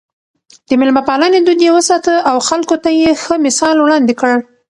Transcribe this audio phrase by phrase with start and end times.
[0.67, 4.33] د مېلمه پالنې دود يې وساته او خلکو ته يې ښه مثال وړاندې کړ.